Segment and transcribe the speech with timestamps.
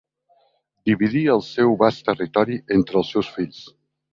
[0.89, 3.63] Dividí el seu bast territori entre els seus fills.